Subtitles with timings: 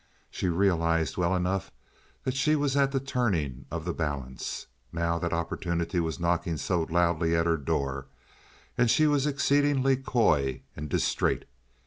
[0.31, 1.71] She realized well enough
[2.23, 6.87] that she was at the turning of the balance, now that opportunity was knocking so
[6.89, 8.07] loudly at her door,
[8.75, 11.45] and she was exceedingly coy and distrait.